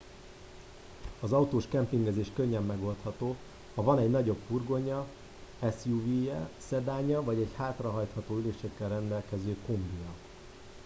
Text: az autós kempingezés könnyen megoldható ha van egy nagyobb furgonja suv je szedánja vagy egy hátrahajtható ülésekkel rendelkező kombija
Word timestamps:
az 1.19 1.31
autós 1.31 1.63
kempingezés 1.69 2.27
könnyen 2.35 2.63
megoldható 2.63 3.35
ha 3.75 3.81
van 3.83 3.99
egy 3.99 4.09
nagyobb 4.09 4.37
furgonja 4.47 5.05
suv 5.81 6.23
je 6.23 6.49
szedánja 6.67 7.23
vagy 7.23 7.39
egy 7.39 7.51
hátrahajtható 7.55 8.37
ülésekkel 8.37 8.89
rendelkező 8.89 9.57
kombija 9.65 10.13